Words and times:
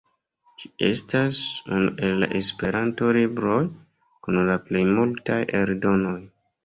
Ĝi 0.61 0.69
estas 0.85 1.41
unu 1.75 1.91
el 2.07 2.17
la 2.23 2.29
Esperanto-libroj 2.39 3.61
kun 4.29 4.41
la 4.51 4.57
plej 4.71 4.83
multaj 4.97 5.43
eldonoj. 5.61 6.17